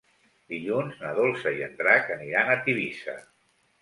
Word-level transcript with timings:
Dilluns 0.53 0.95
na 1.03 1.11
Dolça 1.19 1.53
i 1.57 1.61
en 1.67 1.77
Drac 1.83 2.09
aniran 2.17 2.51
a 2.55 2.59
Tivissa. 2.67 3.17